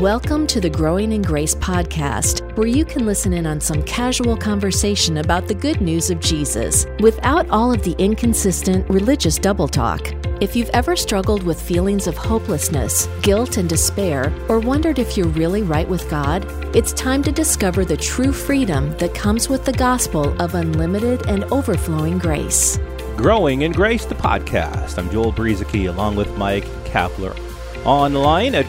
[0.00, 4.34] Welcome to the Growing in Grace podcast, where you can listen in on some casual
[4.34, 10.14] conversation about the good news of Jesus without all of the inconsistent religious double talk.
[10.40, 15.28] If you've ever struggled with feelings of hopelessness, guilt, and despair, or wondered if you're
[15.28, 19.74] really right with God, it's time to discover the true freedom that comes with the
[19.74, 22.78] gospel of unlimited and overflowing grace.
[23.18, 24.96] Growing in Grace, the podcast.
[24.96, 27.36] I'm Joel Brueseke along with Mike Kapler
[27.84, 28.66] online at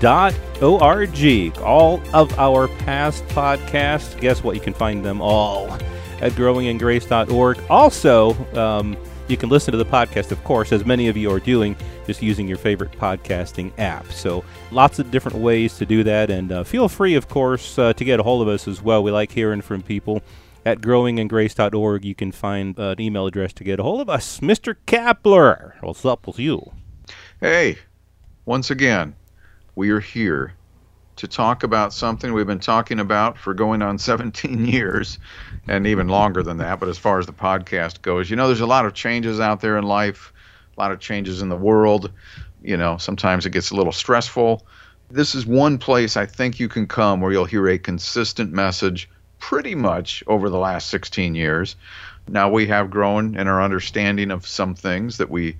[0.00, 1.58] growingingrace.org.
[1.58, 4.54] All of our past podcasts, guess what?
[4.54, 5.70] You can find them all
[6.20, 7.60] at growingingrace.org.
[7.68, 8.96] Also, um,
[9.28, 12.22] you can listen to the podcast, of course, as many of you are doing, just
[12.22, 14.06] using your favorite podcasting app.
[14.12, 16.30] So, lots of different ways to do that.
[16.30, 19.02] And uh, feel free, of course, uh, to get a hold of us as well.
[19.02, 20.22] We like hearing from people.
[20.64, 24.40] At growingingrace.org, you can find uh, an email address to get a hold of us.
[24.40, 24.74] Mr.
[24.86, 26.72] Kapler, what's up with you?
[27.40, 27.78] Hey,
[28.46, 29.14] once again,
[29.76, 30.54] we are here
[31.16, 35.18] to talk about something we've been talking about for going on 17 years
[35.68, 36.80] and even longer than that.
[36.80, 39.60] But as far as the podcast goes, you know, there's a lot of changes out
[39.60, 40.32] there in life,
[40.76, 42.10] a lot of changes in the world.
[42.62, 44.66] You know, sometimes it gets a little stressful.
[45.10, 49.08] This is one place I think you can come where you'll hear a consistent message
[49.38, 51.76] pretty much over the last 16 years.
[52.26, 55.58] Now we have grown in our understanding of some things that we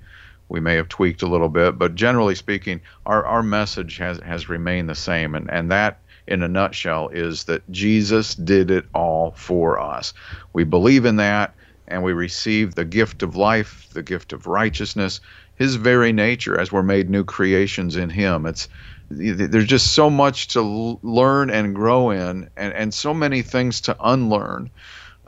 [0.49, 4.49] we may have tweaked a little bit, but generally speaking, our, our message has, has
[4.49, 5.35] remained the same.
[5.35, 10.13] And, and that, in a nutshell, is that Jesus did it all for us.
[10.53, 11.53] We believe in that,
[11.87, 15.21] and we receive the gift of life, the gift of righteousness,
[15.55, 18.45] His very nature as we're made new creations in Him.
[18.45, 18.67] It's
[19.09, 23.95] there's just so much to learn and grow in, and, and so many things to
[24.01, 24.69] unlearn.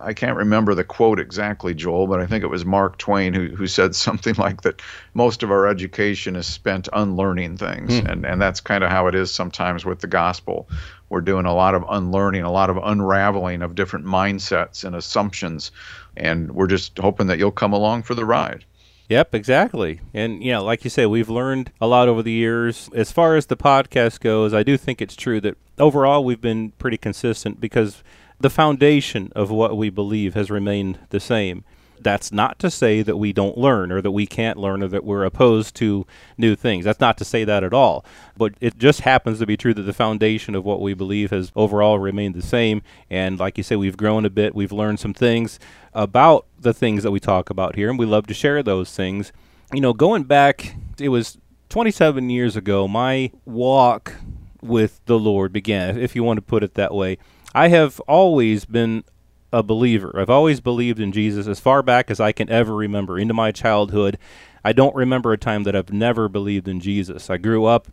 [0.01, 3.47] I can't remember the quote exactly, Joel, but I think it was Mark Twain who,
[3.47, 4.81] who said something like that
[5.13, 7.91] most of our education is spent unlearning things.
[7.91, 8.11] Mm.
[8.11, 10.69] And, and that's kind of how it is sometimes with the gospel.
[11.09, 15.71] We're doing a lot of unlearning, a lot of unraveling of different mindsets and assumptions.
[16.15, 18.65] And we're just hoping that you'll come along for the ride.
[19.09, 20.01] Yep, exactly.
[20.13, 22.91] And yeah, like you say, we've learned a lot over the years.
[22.93, 26.71] As far as the podcast goes, I do think it's true that overall we've been
[26.77, 28.03] pretty consistent because
[28.39, 31.63] the foundation of what we believe has remained the same.
[32.01, 35.03] That's not to say that we don't learn or that we can't learn or that
[35.03, 36.07] we're opposed to
[36.37, 36.85] new things.
[36.85, 38.05] That's not to say that at all.
[38.37, 41.51] But it just happens to be true that the foundation of what we believe has
[41.57, 42.81] overall remained the same.
[43.09, 44.55] And like you say, we've grown a bit.
[44.55, 45.59] We've learned some things
[45.93, 49.33] about the things that we talk about here, and we love to share those things.
[49.73, 54.15] You know, going back, it was 27 years ago, my walk
[54.61, 57.17] with the Lord began, if you want to put it that way.
[57.53, 59.03] I have always been
[59.51, 60.13] a believer.
[60.15, 63.51] I've always believed in Jesus as far back as I can ever remember, into my
[63.51, 64.17] childhood.
[64.63, 67.29] I don't remember a time that I've never believed in Jesus.
[67.29, 67.87] I grew up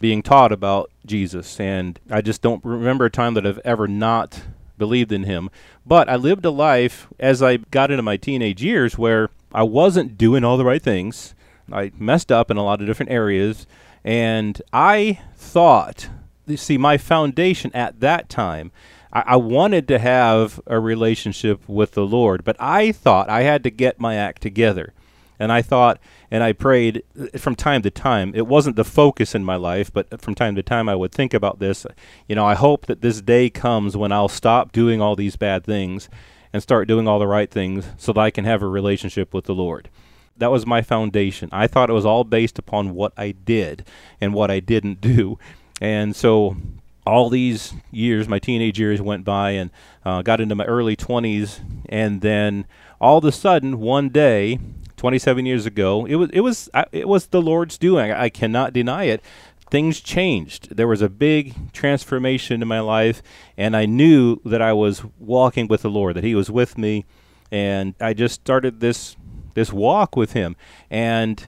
[0.00, 4.42] being taught about Jesus, and I just don't remember a time that I've ever not
[4.76, 5.50] believed in him.
[5.86, 10.18] But I lived a life as I got into my teenage years where I wasn't
[10.18, 11.34] doing all the right things.
[11.72, 13.66] I messed up in a lot of different areas,
[14.04, 16.08] and I thought,
[16.54, 18.70] see, my foundation at that time
[19.12, 23.62] I, I wanted to have a relationship with the Lord, but I thought I had
[23.64, 24.92] to get my act together.
[25.40, 28.32] And I thought, and I prayed uh, from time to time.
[28.34, 31.32] It wasn't the focus in my life, but from time to time I would think
[31.32, 31.86] about this.
[32.28, 35.64] You know, I hope that this day comes when I'll stop doing all these bad
[35.64, 36.08] things
[36.52, 39.44] and start doing all the right things so that I can have a relationship with
[39.44, 39.88] the Lord.
[40.36, 41.48] That was my foundation.
[41.52, 43.84] I thought it was all based upon what I did
[44.20, 45.38] and what I didn't do.
[45.80, 46.56] And so
[47.08, 49.70] all these years, my teenage years went by and
[50.04, 52.66] uh, got into my early 20s, and then
[53.00, 54.58] all of a sudden, one day,
[54.96, 58.12] 27 years ago, it was it was it was the Lord's doing.
[58.12, 59.22] I, I cannot deny it.
[59.70, 60.76] Things changed.
[60.76, 63.22] There was a big transformation in my life,
[63.56, 67.06] and I knew that I was walking with the Lord, that He was with me,
[67.50, 69.16] and I just started this
[69.54, 70.56] this walk with Him,
[70.90, 71.46] and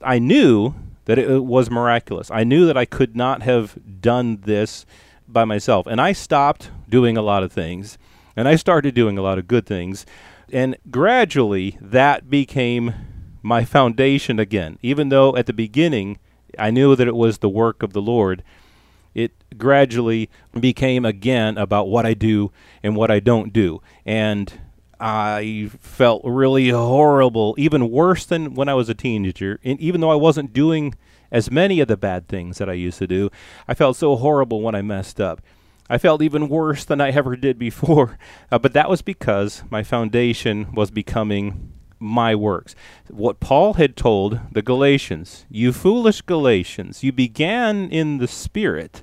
[0.00, 2.30] I knew that it was miraculous.
[2.30, 4.86] I knew that I could not have done this
[5.28, 5.86] by myself.
[5.86, 7.98] And I stopped doing a lot of things
[8.36, 10.06] and I started doing a lot of good things.
[10.52, 12.94] And gradually that became
[13.42, 14.78] my foundation again.
[14.82, 16.18] Even though at the beginning
[16.58, 18.42] I knew that it was the work of the Lord,
[19.14, 22.50] it gradually became again about what I do
[22.82, 23.82] and what I don't do.
[24.06, 24.52] And
[25.04, 29.58] I felt really horrible, even worse than when I was a teenager.
[29.64, 30.94] And even though I wasn't doing
[31.32, 33.28] as many of the bad things that I used to do,
[33.66, 35.42] I felt so horrible when I messed up.
[35.90, 38.16] I felt even worse than I ever did before.
[38.52, 42.74] Uh, but that was because my foundation was becoming my works.
[43.08, 49.02] What Paul had told the Galatians, you foolish Galatians, you began in the Spirit.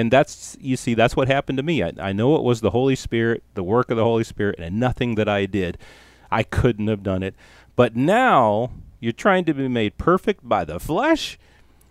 [0.00, 1.82] And that's, you see, that's what happened to me.
[1.82, 4.80] I, I know it was the Holy Spirit, the work of the Holy Spirit, and
[4.80, 5.76] nothing that I did.
[6.30, 7.34] I couldn't have done it.
[7.76, 11.38] But now you're trying to be made perfect by the flesh.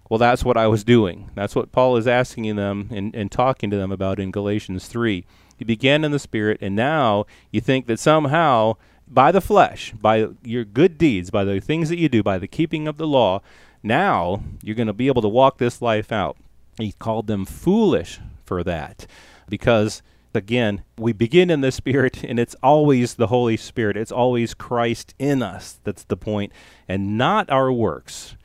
[0.10, 1.30] Well, that's what I was doing.
[1.36, 5.24] That's what Paul is asking them and, and talking to them about in Galatians 3.
[5.60, 8.74] You began in the Spirit, and now you think that somehow
[9.08, 12.48] by the flesh, by your good deeds, by the things that you do, by the
[12.48, 13.44] keeping of the law,
[13.84, 16.38] now you're going to be able to walk this life out.
[16.80, 19.06] He called them foolish for that
[19.50, 20.02] because,
[20.34, 23.98] again, we begin in the Spirit and it's always the Holy Spirit.
[23.98, 25.80] It's always Christ in us.
[25.84, 26.54] That's the point,
[26.88, 28.36] and not our works.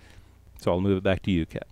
[0.61, 1.67] So I'll move it back to you, Kat.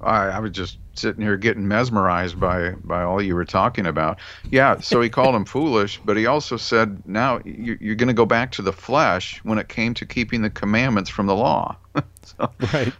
[0.00, 4.18] I, I was just sitting here getting mesmerized by by all you were talking about.
[4.50, 8.14] Yeah, so he called him foolish, but he also said, now you, you're going to
[8.14, 11.76] go back to the flesh when it came to keeping the commandments from the law.
[12.38, 12.92] so right.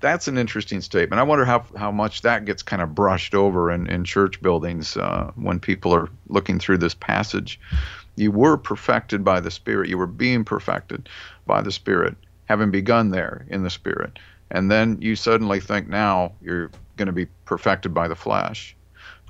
[0.00, 1.20] that's an interesting statement.
[1.20, 4.96] I wonder how how much that gets kind of brushed over in, in church buildings
[4.96, 7.60] uh, when people are looking through this passage.
[8.16, 9.88] You were perfected by the Spirit.
[9.88, 11.08] You were being perfected
[11.46, 12.16] by the Spirit,
[12.46, 14.18] having begun there in the Spirit
[14.50, 18.76] and then you suddenly think now you're going to be perfected by the flesh.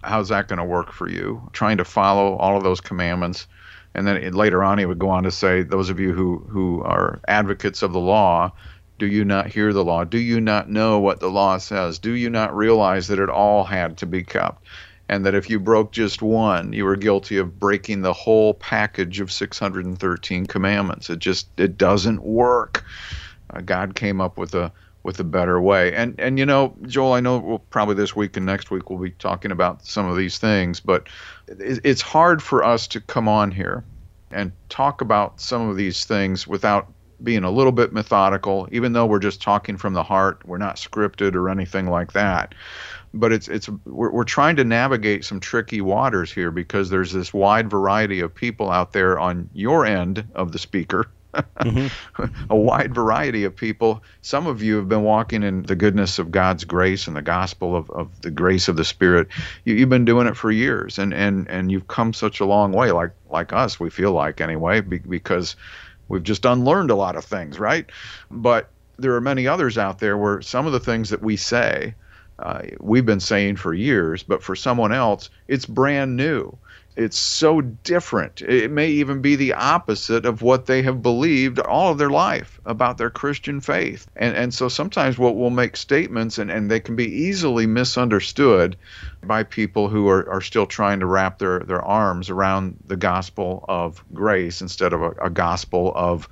[0.03, 1.49] How's that going to work for you?
[1.53, 3.47] Trying to follow all of those commandments.
[3.95, 6.83] And then later on, he would go on to say, Those of you who, who
[6.83, 8.53] are advocates of the law,
[9.01, 10.05] do you not hear the law?
[10.05, 11.99] Do you not know what the law says?
[11.99, 14.67] Do you not realize that it all had to be kept?
[15.09, 19.19] And that if you broke just one, you were guilty of breaking the whole package
[19.19, 21.11] of 613 commandments.
[21.11, 22.85] It just it doesn't work.
[23.53, 24.71] Uh, God came up with a
[25.03, 25.95] with a better way.
[25.95, 29.01] And and you know, Joel, I know we'll probably this week and next week we'll
[29.01, 31.09] be talking about some of these things, but
[31.49, 33.85] it's hard for us to come on here
[34.31, 36.93] and talk about some of these things without
[37.23, 40.41] being a little bit methodical, even though we're just talking from the heart.
[40.47, 42.55] We're not scripted or anything like that.
[43.13, 47.35] But it's it's we're, we're trying to navigate some tricky waters here because there's this
[47.35, 52.25] wide variety of people out there on your end of the speaker mm-hmm.
[52.51, 54.03] a wide variety of people.
[54.23, 57.77] Some of you have been walking in the goodness of God's grace and the gospel
[57.77, 59.29] of, of the grace of the Spirit.
[59.65, 62.73] You, have been doing it for years, and, and, and you've come such a long
[62.73, 65.55] way, like like us, we feel like anyway, be, because
[66.11, 67.87] we've just unlearned a lot of things, right?
[68.31, 68.69] But
[68.99, 71.95] there are many others out there where some of the things that we say,
[72.41, 76.59] uh, we've been saying for years, but for someone else, it's brand new
[76.97, 78.43] it's so different.
[78.43, 82.61] It may even be the opposite of what they have believed all of their life
[82.67, 84.07] about their Christian faith.
[84.17, 88.77] And and so sometimes we'll, we'll make statements and, and they can be easily misunderstood
[89.23, 93.65] by people who are, are still trying to wrap their, their arms around the gospel
[93.69, 96.29] of grace instead of a, a gospel of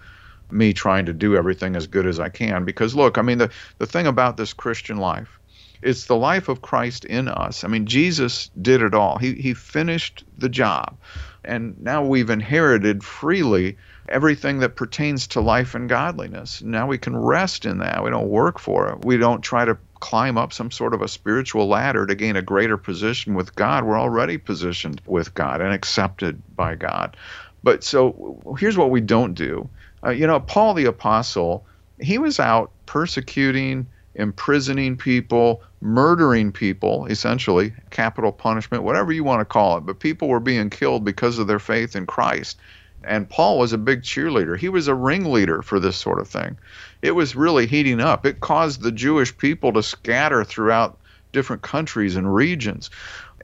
[0.51, 2.65] me trying to do everything as good as I can.
[2.65, 5.38] Because look, I mean the, the thing about this Christian life
[5.83, 7.65] it's the life of Christ in us.
[7.65, 9.19] I mean, Jesus did it all.
[9.19, 10.97] He he finished the job.
[11.45, 13.79] And now we've inherited freely
[14.09, 16.63] everything that pertains to life and godliness.
[16.63, 18.03] Now we can rest in that.
[18.03, 19.05] We don't work for it.
[19.05, 22.43] We don't try to climb up some sort of a spiritual ladder to gain a
[22.43, 23.85] greater position with God.
[23.85, 27.17] We're already positioned with God and accepted by God.
[27.63, 29.69] But so here's what we don't do.
[30.05, 31.67] Uh, you know, Paul the apostle,
[32.01, 33.87] he was out persecuting
[34.19, 39.87] imprisoning people, murdering people, essentially, capital punishment, whatever you want to call it.
[39.87, 42.59] But people were being killed because of their faith in Christ.
[43.05, 44.59] And Paul was a big cheerleader.
[44.59, 46.59] He was a ringleader for this sort of thing.
[47.01, 48.27] It was really heating up.
[48.27, 50.99] It caused the Jewish people to scatter throughout
[51.33, 52.91] different countries and regions.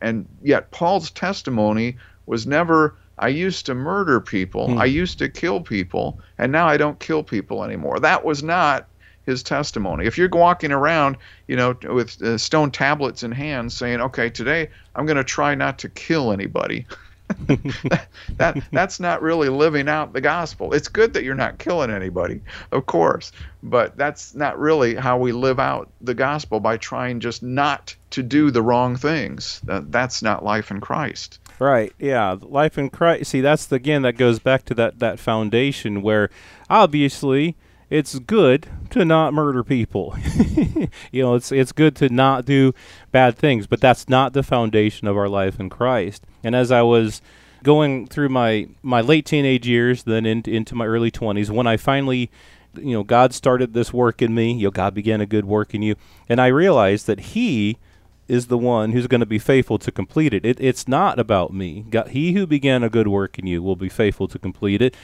[0.02, 4.78] And yet, Paul's testimony was never, I used to murder people, hmm.
[4.78, 8.00] I used to kill people, and now I don't kill people anymore.
[8.00, 8.88] That was not
[9.26, 10.06] his testimony.
[10.06, 11.16] If you're walking around,
[11.46, 15.54] you know, with uh, stone tablets in hand saying, "Okay, today I'm going to try
[15.54, 16.86] not to kill anybody."
[17.46, 20.74] that, that that's not really living out the gospel.
[20.74, 22.40] It's good that you're not killing anybody,
[22.70, 27.42] of course, but that's not really how we live out the gospel by trying just
[27.42, 29.60] not to do the wrong things.
[29.64, 31.38] That, that's not life in Christ.
[31.58, 31.92] Right.
[31.98, 32.36] Yeah.
[32.40, 33.30] Life in Christ.
[33.30, 36.28] See, that's the, again that goes back to that that foundation where
[36.68, 37.56] obviously
[37.94, 40.16] it's good to not murder people.
[41.12, 42.74] you know, it's it's good to not do
[43.12, 46.24] bad things, but that's not the foundation of our life in Christ.
[46.42, 47.22] And as I was
[47.62, 51.76] going through my my late teenage years, then in, into my early 20s, when I
[51.76, 52.32] finally
[52.76, 55.72] you know, God started this work in me, you know, God began a good work
[55.72, 55.94] in you,
[56.28, 57.78] and I realized that he
[58.26, 60.44] is the one who's going to be faithful to complete it.
[60.44, 61.84] it it's not about me.
[61.88, 64.96] God, he who began a good work in you will be faithful to complete it.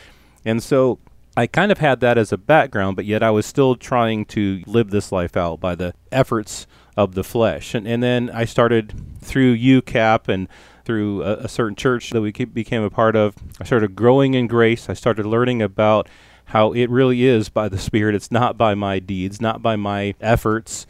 [0.45, 0.99] And so
[1.37, 4.63] I kind of had that as a background, but yet I was still trying to
[4.67, 7.75] live this life out by the efforts of the flesh.
[7.75, 10.49] And, and then I started through UCAP and
[10.85, 13.37] through a, a certain church that we became a part of.
[13.61, 14.89] I started growing in grace.
[14.89, 16.09] I started learning about
[16.47, 18.17] how it really is by the Spirit.
[18.17, 20.85] It's not by my deeds, not by my efforts.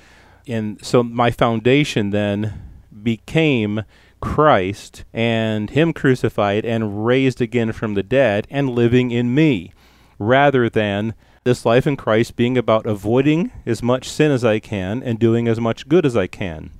[0.46, 2.70] And so my foundation then
[3.02, 3.82] became
[4.20, 9.72] Christ and Him crucified and raised again from the dead and living in me,
[10.20, 15.02] rather than this life in Christ being about avoiding as much sin as I can
[15.02, 16.70] and doing as much good as I can.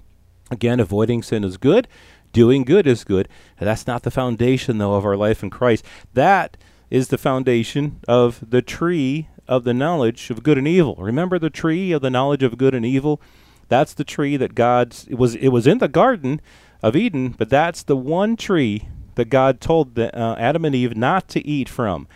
[0.50, 1.88] Again, avoiding sin is good,
[2.32, 3.28] doing good is good.
[3.58, 5.84] That's not the foundation, though, of our life in Christ.
[6.12, 6.58] That
[6.90, 10.96] is the foundation of the tree of the knowledge of good and evil.
[10.98, 13.22] Remember the tree of the knowledge of good and evil?
[13.68, 16.42] That's the tree that God's it was it was in the garden
[16.82, 20.96] of Eden, but that's the one tree that God told the, uh, Adam and Eve
[20.96, 22.06] not to eat from.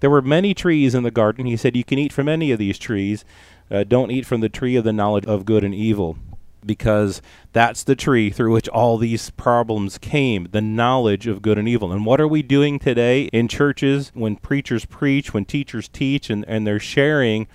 [0.00, 1.46] There were many trees in the garden.
[1.46, 3.24] He said, You can eat from any of these trees.
[3.70, 6.16] Uh, don't eat from the tree of the knowledge of good and evil,
[6.64, 7.20] because
[7.52, 11.92] that's the tree through which all these problems came the knowledge of good and evil.
[11.92, 16.44] And what are we doing today in churches when preachers preach, when teachers teach, and,
[16.48, 17.46] and they're sharing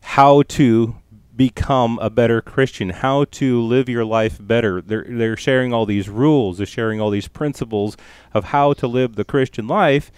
[0.00, 0.96] how to
[1.36, 4.80] become a better Christian, how to live your life better.
[4.80, 7.96] They're, they're sharing all these rules, they're sharing all these principles
[8.32, 10.12] of how to live the Christian life.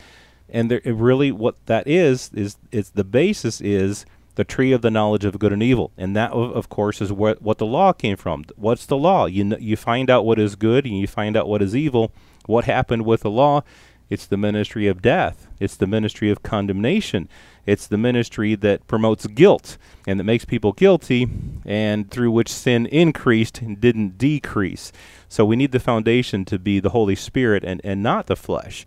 [0.49, 5.25] And really, what that is, is it's the basis is the tree of the knowledge
[5.25, 5.91] of good and evil.
[5.97, 8.45] And that, of course, is what, what the law came from.
[8.57, 9.26] What's the law?
[9.26, 12.12] You, you find out what is good and you find out what is evil.
[12.45, 13.62] What happened with the law?
[14.09, 17.29] It's the ministry of death, it's the ministry of condemnation.
[17.67, 19.76] It's the ministry that promotes guilt
[20.07, 21.26] and that makes people guilty
[21.65, 24.93] and through which sin increased and didn't decrease.
[25.29, 28.87] So we need the foundation to be the Holy Spirit and, and not the flesh.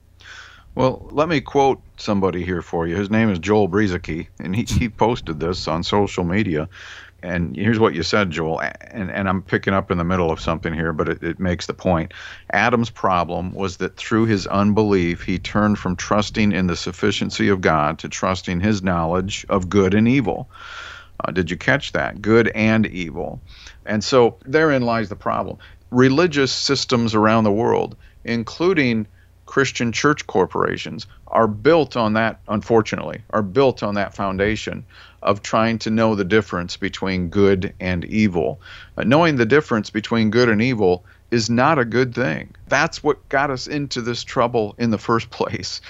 [0.75, 2.95] Well, let me quote somebody here for you.
[2.95, 6.69] His name is Joel Brueseke, and he, he posted this on social media.
[7.21, 10.39] And here's what you said, Joel, and, and I'm picking up in the middle of
[10.39, 12.13] something here, but it, it makes the point.
[12.53, 17.59] Adam's problem was that through his unbelief, he turned from trusting in the sufficiency of
[17.59, 20.49] God to trusting his knowledge of good and evil.
[21.25, 22.21] Uh, did you catch that?
[22.21, 23.41] Good and evil.
[23.85, 25.57] And so therein lies the problem.
[25.91, 29.05] Religious systems around the world, including
[29.50, 34.86] Christian church corporations, are built on that, unfortunately, are built on that foundation
[35.24, 38.62] of trying to know the difference between good and evil.
[38.96, 42.53] Uh, knowing the difference between good and evil is not a good thing.
[42.68, 45.82] That's what got us into this trouble in the first place.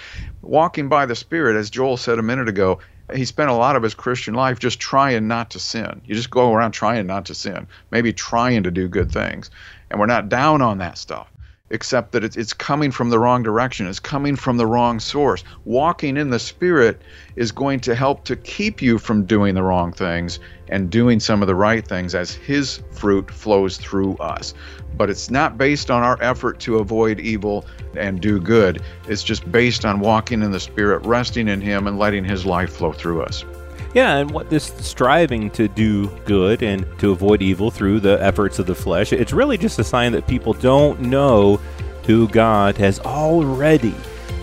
[0.42, 2.80] Walking by the Spirit, as Joel said a minute ago,
[3.14, 6.00] he spent a lot of his Christian life just trying not to sin.
[6.06, 9.52] You just go around trying not to sin, maybe trying to do good things.
[9.92, 11.30] And we're not down on that stuff
[11.70, 13.88] except that it's, it's coming from the wrong direction.
[13.88, 15.44] It's coming from the wrong source.
[15.66, 17.02] Walking in the Spirit
[17.36, 21.42] is going to help to keep you from doing the wrong things and doing some
[21.42, 24.54] of the right things as His fruit flows through us.
[24.98, 28.82] But it's not based on our effort to avoid evil and do good.
[29.08, 32.74] It's just based on walking in the Spirit, resting in Him, and letting His life
[32.74, 33.46] flow through us.
[33.94, 38.60] Yeah, and what this striving to do good and to avoid evil through the efforts
[38.60, 41.60] of the flesh, it's really just a sign that people don't know
[42.06, 43.96] who God has already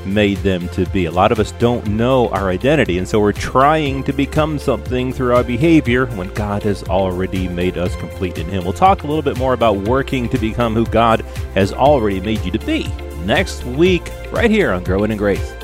[0.04, 1.06] made them to be.
[1.06, 5.12] A lot of us don't know our identity, and so we're trying to become something
[5.12, 8.64] through our behavior when God has already made us complete in Him.
[8.64, 11.22] We'll talk a little bit more about working to become who God
[11.54, 12.88] has already made you to be
[13.24, 15.55] next week, right here on Growing in Grace.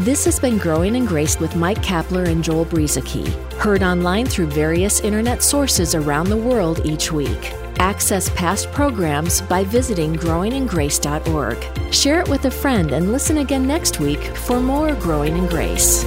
[0.00, 4.48] This has been Growing in Grace with Mike Kapler and Joel Brueseke, heard online through
[4.48, 7.54] various internet sources around the world each week.
[7.78, 11.94] Access past programs by visiting growingingrace.org.
[11.94, 16.04] Share it with a friend and listen again next week for more Growing in Grace.